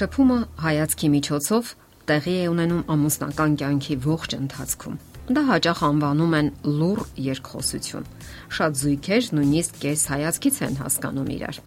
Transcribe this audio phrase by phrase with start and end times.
[0.00, 1.70] Շփումը հայացքի միջոցով
[2.08, 4.94] տեղի է ունենում ամուսնական կյանքի ողջ ընթացքում։
[5.36, 6.46] Դա հաճախ անվանում են
[6.80, 8.06] լուր երկխոսություն։
[8.56, 11.58] Շատ զույգեր նույնիսկ կես հայացքից են հասկանում իրար։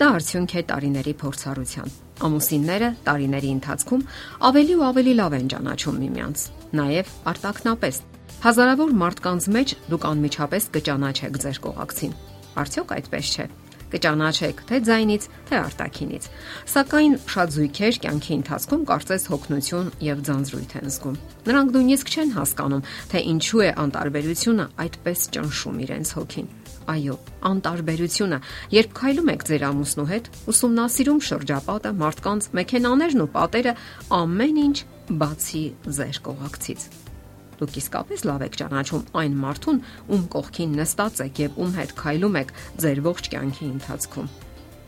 [0.00, 1.92] Դա արդյունք է տարիների փորձառության։
[2.24, 4.06] Ամուսինները տարիների ընթացքում
[4.48, 6.46] ավելի ու ավելի լավ են ճանաչում միմյանց,
[6.80, 8.00] նաև արտակնապես։
[8.48, 12.16] Հազարավոր մարդկանց մեջ դուք անմիջապես կճանաչեք ձեր կողակցին։
[12.64, 13.46] Արդյոք այդպես չէ՞
[13.92, 16.28] կճանաչեք թե ձայնից, թե արտաքինից։
[16.74, 22.84] Սակայն շատ զույգեր կյանքի ընթացքում կարծես հոգնություն եւ ձանձրույթ են զգում։ Նրանք նույնիսկ չեն հասկանում,
[23.14, 26.48] թե ինչու է անտարբերությունը այդպես ճնշում իրենց հոգին։
[26.84, 27.14] Այո,
[27.48, 28.38] անտարբերությունը,
[28.74, 33.74] երբ քայլում եք ձեր ամուսնու հետ, ուսումնասիրում շրջապատը, մարդկանց, մեքենաներն ու պատերը,
[34.20, 34.76] ամեն ինչ
[35.24, 35.64] բացի
[35.96, 37.13] ձեր կողակցից
[37.60, 39.80] Դուք իսկապես լավ եք ճանաչում այն մարդուն,
[40.14, 42.54] ում կողքին նստած եք եւ ում հետ քայլում եք
[42.84, 44.32] ձեր ողջ կյանքի ընթացքում։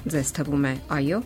[0.07, 1.21] Ձեզ թվում է, այո։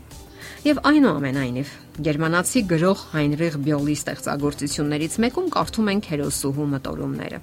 [0.64, 1.72] Եվ այնուամենայնիվ,
[2.06, 7.40] գերմանացի գրող Հայնրիխ Բյոլի ստեղծագործություններից մեկում կարդում ենք հերոսուհու մտորումները։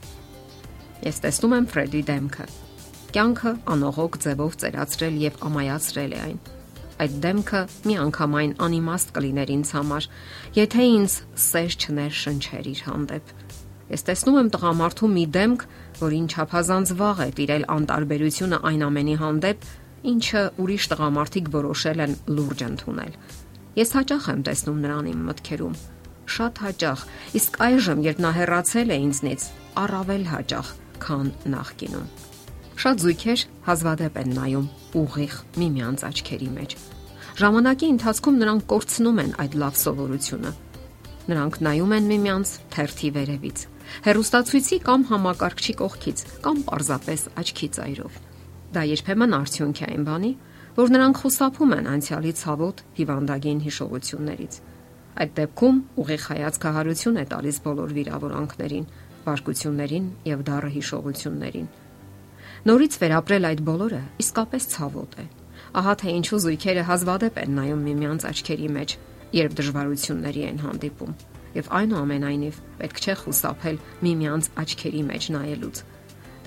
[1.08, 2.48] Ես տեսնում եմ Ֆրեդի դեմքը։
[3.18, 6.40] Կյանքը անողոք ձևով ծերացրել եւ ամայացրել է այն
[6.98, 10.06] այդ դեմքը մի անգամայն անիմաստ կլիներ ինձ համար,
[10.58, 13.34] եթե ինձ սեր չներ շնչեր իր հանդեպ։
[13.88, 15.62] Ես տեսնում եմ տղամարդու մի դեմք,
[16.02, 19.68] որին չափազանց վաղ է տիրել անտարբերությունը այն ամենի հանդեպ,
[20.12, 23.14] ինչը ուրիշ տղամարդիկ որոշել են լուրջ ընդունել։
[23.78, 25.78] Ես հաճախ եմ տեսնում նրան իմ մտքերում,
[26.28, 27.06] շատ հաճախ,
[27.40, 29.48] իսկ այժմ, երբ նա հեռացել է ինձնից,
[29.88, 30.68] առավել հաճախ,
[31.08, 32.08] քան նախկինում։
[32.78, 34.68] Շատ զույգեր հազվադեպ են նայում
[35.02, 36.76] ուղիղ միմյանց աչքերի մեջ։
[37.38, 40.52] Ժամանակի ընթացքում նրանք կորցնում են այդ լավ սովորությունը։
[41.28, 43.66] Նրանք նայում են միմյանց թերթի վերևից
[44.08, 48.18] հերոստացույցի կամ համակարգչի կողքից կամ պարզապես աչքի ծայրով։
[48.78, 50.32] Դա երբեմն արդյունք է այն բանի,
[50.78, 54.58] որ նրանք խուսափում են անցյալի ցավոտ հիվանդագին հիշողություններից։
[55.18, 58.86] Այդ դեպքում ուղիղ հայացքահարություն է տալիս բոլոր վիրավորանքներին,
[59.28, 61.72] վարկություններին եւ դառը հիշողություններին։
[62.68, 65.26] Նորից վերապրել այդ բոլորը իսկապես ցավոտ է։
[65.78, 69.00] Ահա թե ինչու զույգերը հազվադեպ են նայում միմյանց աչքերի մեջ,
[69.42, 71.18] երբ դժվարությունների են հանդիպում
[71.56, 73.78] եւ այնուամենայնիվ պետք չէ խուսափել
[74.08, 75.82] միմյանց աչքերի մեջ նայելուց։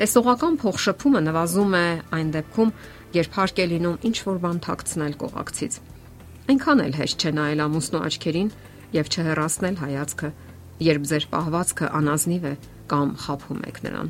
[0.01, 2.71] Տեսողական փոխշփումը նվազում է այն դեպքում,
[3.21, 5.75] երբ հարկ է լինում ինչ որ բան թաքցնել կողակցից։
[6.51, 8.49] Այնքան էլ հեշտ չէ նայել ամուսնու աչքերին
[8.97, 10.31] եւ չհեռացնել հայացքը,
[10.91, 12.55] երբ ձեր պահվածքը անազնիվ է
[12.91, 14.09] կամ խափում եք նրան։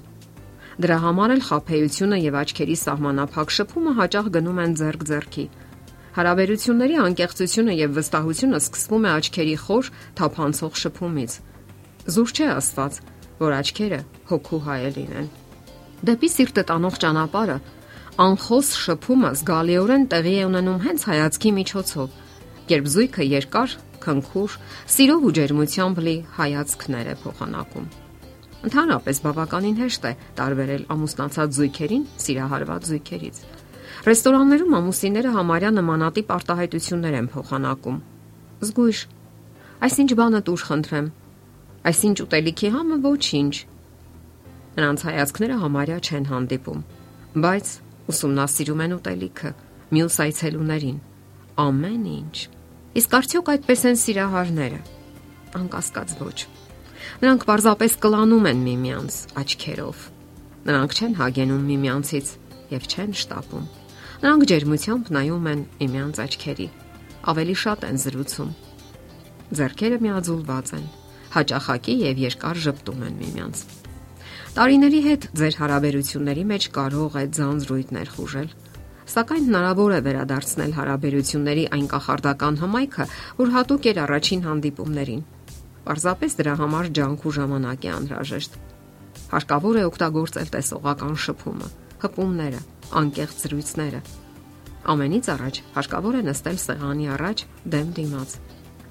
[0.81, 5.45] Դրա համար էլ խափեությունը եւ աչքերի սահմանափակ շփումը հաճախ գնում են ձերք ձերքի,
[6.17, 9.91] Հարաբերությունների անկեղծությունը եւ վստահությունը սկսվում է աչքերի խոր
[10.21, 11.37] թափանցող շփումից։
[12.11, 12.97] Զուր չէ աստված,
[13.41, 14.01] որ աչքերը
[14.31, 15.29] հոգու հայել լինեն։
[16.11, 17.57] Դեպի սիրտը տանող ճանապարհը
[18.21, 22.19] անխոս շփումը զգալիորեն տեղի է ունենում հենց հայացքի միջոցով,
[22.75, 24.57] երբ զույգը երկար, քնքուր,
[24.97, 27.89] սիրով ու ջերմությամբ լի հայացքներ է փոխանակում։
[28.61, 33.45] Ընդհանրապես բավականին հեշտ է տարբերել ամուսնացած զույգերին սիրահարված զույգերից։
[34.07, 37.99] Ռեստորաններում ամուսինները համարյա նմանատիպ արտահայտություններ են փոխանակում։
[38.61, 39.01] Զգույշ։
[39.81, 41.11] Այսինչ բանը դուր խնդրեմ։
[41.91, 43.55] Այսինչ ուտելիքի համը ոչինչ։
[44.77, 46.81] Նրանց հայացքները համարյա չեն հանդիպում,
[47.45, 47.71] բայց
[48.11, 49.51] ուսումնասիրում են ուտելիքը,
[49.91, 50.99] մյուս այցելուներին,
[51.65, 52.37] ամեն ինչ։
[53.01, 54.81] Իսկ արդյոք այդպես են սիրահարները։
[55.61, 56.39] Անկասկած ոչ։
[57.21, 60.07] Նրանք պարզապես կլանում են միմյանց աչքերով։
[60.71, 62.33] Նրանք չեն հագենում միմյանցից
[62.71, 63.69] եւ չեն շտապում։
[64.21, 66.65] Նրանք ջերմությամբ նայում են իմյանց աչքերի,
[67.33, 68.49] ավելի շատ են զրուցում։
[69.61, 70.83] Ձերքերը միաձուլված են,
[71.37, 73.63] հաճախակի եւ երկար ճպտում են միմյանց։
[74.59, 78.51] Տարիների հետ ձեր հարաբերությունների մեջ կարող է ձանձրույթներ խուժել,
[79.15, 83.07] սակայն հնարավոր է վերադարձնել հարաբերությունների այն կախարդական հմայքը,
[83.41, 85.23] որ հատուկ էր առաջին հանդիպումներին։
[85.89, 88.61] Պարզապես դրա համար ջանք ու ժամանակ է անհրաժեշտ։
[89.33, 91.69] Հարկավոր է օգտագործել տեսողական շփումը,
[92.05, 94.01] հպումները, անկեղծ զրույցները։
[94.91, 97.43] Ամենից առաջ հարկավոր է նստել սեղանի առաջ
[97.75, 98.33] դեմ դիմաց,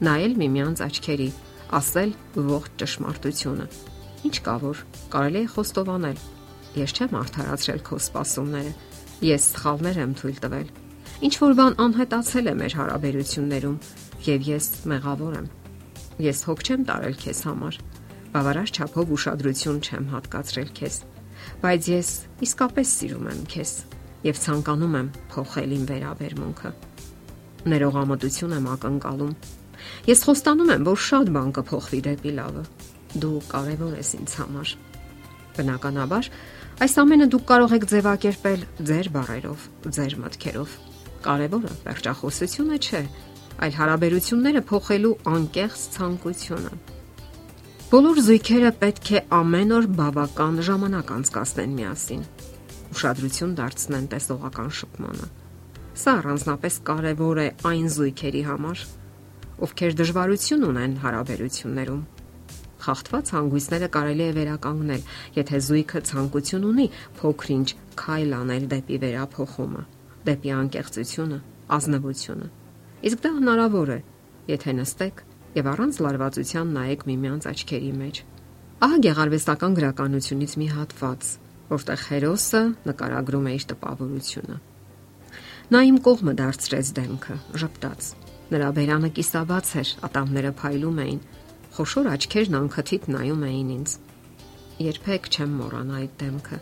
[0.07, 1.29] նայել միմյանց աչքերի,
[1.79, 2.13] ասել
[2.49, 3.65] ողջ ճշմարտությունը։
[4.29, 4.83] Ինչ կա որ
[5.15, 6.23] կարելի է խոստովանել։
[6.79, 8.73] Ես չեմ արդարացրել քո սպասումները։
[9.29, 10.67] Ես սխալներ եմ թույլ տվել։
[11.19, 13.77] Ինչ որ բան անհետացել է մեր հարաբերություններում
[14.29, 15.47] եւ ես մեղավոր եմ։
[16.29, 17.79] Ես հոգ չեմ տարել քեզ համար։
[18.29, 20.99] Բավարար չափով ուշադրություն չեմ հատկացրել քեզ
[21.63, 22.09] բայց ես
[22.45, 23.71] իսկապես սիրում եմ քեզ
[24.25, 26.71] եւ ցանկանում եմ փոխել իմ վերաբերմունքը։
[27.69, 29.33] Ներողամտություն եմ ակնկալում։
[30.09, 32.63] Ես խոստանում եմ, որ շատ բան կփոխվի դեպի լավը։
[33.19, 34.73] Դու կարևոր ես ինձ համար։
[35.59, 36.29] Բնականաբար,
[36.79, 39.65] այս ամենը դուք կարող եք ձևակերպել ձեր բարերով,
[39.99, 40.75] ձեր մտքերով։
[41.19, 43.01] Կարևորը վերջախոսությունը չէ,
[43.59, 46.73] այլ հարաբերությունները փոխելու անկեղծ ցանկությունը։
[47.89, 52.23] Բոլոր զույգերը պետք է ամեն օր բավական ժամանակ անցկасնեն միասին։
[52.99, 55.27] Ուշադրություն դարձնեն տեսողական շփմանը։
[55.99, 58.81] Սա առանձնապես կարևոր է այն զույգերի համար,
[59.67, 62.01] ովքեր դժվարություն ունեն հարաբերություններում
[62.79, 65.07] Խախտված հանգույցները կարելի է վերականգնել,
[65.39, 66.85] եթե զույգը ցանկություն ունի
[67.23, 67.67] փոքրինչ
[68.03, 69.83] քայլ անել դեպի վերափոխումը,
[70.27, 71.41] դեպի անկեղծությունը,
[71.79, 72.47] ազնվությունը։
[73.07, 73.99] Իսկ դա հնարավոր է,
[74.51, 75.27] եթե նստեք
[75.59, 78.23] եւ առանց լարվածության նայեք միմյանց աչքերի մեջ։
[78.79, 81.29] Ահա գեղարվեստական գրականությունից մի հատված,
[81.69, 84.57] որտեղ հերոսը նկարագրում է իր տպավորությունը։
[85.69, 88.07] Նա իմ կողմը դարձրեց դեմքը, ժպտաց։
[88.49, 91.19] Նրա բերանը կիսաբաց էր, ատամները փայլում էին,
[91.79, 93.91] Խոշոր աչքերն անքթիթ նայում էին ինձ։
[94.83, 96.57] Երբեք չեմ մոռանա այդ դեմքը։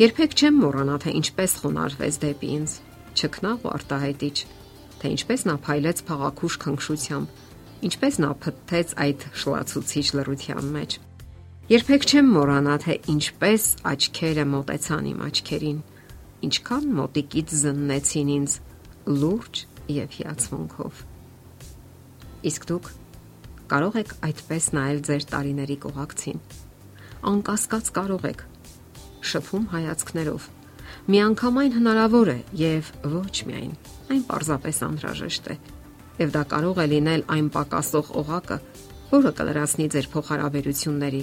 [0.00, 2.74] Երբեք չեմ մոռանա թե ինչպես խոնարհվեց դեպի ինձ,
[3.20, 4.36] չքնաղ ու արտահայտիչ,
[5.02, 7.38] թե ինչպես նա փայլեց փաղաքուշ քնքշությամբ,
[7.90, 10.98] ինչպես նա փթթեց այդ շլացուցիչ լրության մեջ։
[11.70, 15.76] Երբեք չեմ մոռանա թե ինչպես աչքերը մոտեցան իմ աչքերին,
[16.48, 18.56] ինչքան մոտիկից զննեցին ինձ
[19.20, 19.60] լուրջ
[19.94, 21.04] եւ հիացմունքով։
[22.50, 22.90] Իսկ դուք
[23.70, 26.40] Կարող եք այդպես նայել ձեր տարիների կողակցին։
[27.30, 28.40] Անկասկած կարող եք
[29.30, 30.48] շփում հայացքներով։
[31.14, 33.74] Միանգամայն հնարավոր է եւ ոչ միայն
[34.10, 35.56] այն պարզապես անհրաժեշտ է։
[36.18, 38.58] Եվ դա կարող է լինել այն պակասող օղակը,
[39.14, 41.22] որը կլրացնի ձեր փոխհարաբերությունների